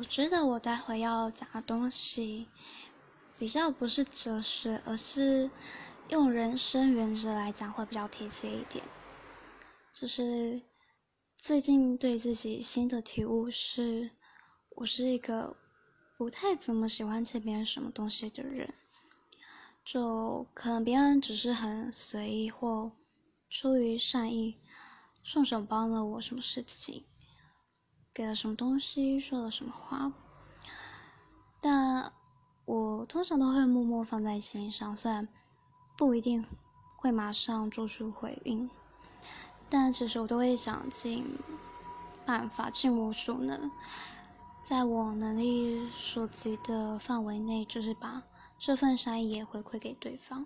[0.00, 2.48] 我觉得我待会要讲的东西，
[3.38, 5.50] 比较不是哲学，而是
[6.08, 8.82] 用人生原则来讲会比较贴切一点。
[9.92, 10.62] 就是
[11.36, 14.10] 最近对自己新的体悟是，
[14.70, 15.54] 我是一个
[16.16, 18.72] 不太怎么喜欢借别人什么东西的人。
[19.84, 22.92] 就可能别人只是很随意或
[23.50, 24.56] 出于善意，
[25.22, 27.04] 顺手帮了我什么事情。
[28.20, 30.12] 给了什么东西，说了什么话，
[31.58, 32.12] 但
[32.66, 35.26] 我通常都会默默放在心上，虽然
[35.96, 36.44] 不一定
[36.96, 38.68] 会马上做出回应，
[39.70, 41.38] 但其实我都会想尽
[42.26, 43.70] 办法，尽我所能，
[44.68, 48.22] 在我能力所及的范围内，就是把
[48.58, 50.44] 这份善意也回馈给对方。